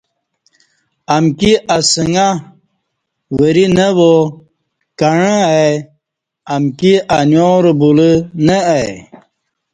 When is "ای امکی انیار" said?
5.55-7.63